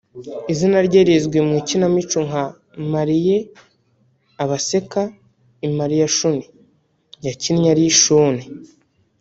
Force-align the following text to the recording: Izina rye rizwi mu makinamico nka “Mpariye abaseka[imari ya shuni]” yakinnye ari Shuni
Izina 0.51 0.77
rye 0.87 1.01
rizwi 1.07 1.37
mu 1.45 1.49
makinamico 1.57 2.17
nka 2.27 2.43
“Mpariye 2.89 3.37
abaseka[imari 4.43 5.95
ya 6.01 6.09
shuni]” 6.17 6.45
yakinnye 7.27 7.67
ari 7.73 7.85
Shuni 8.01 8.43